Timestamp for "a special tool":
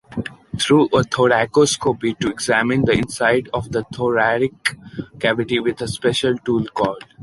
5.79-6.65